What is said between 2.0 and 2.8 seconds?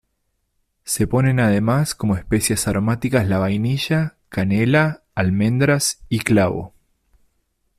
especias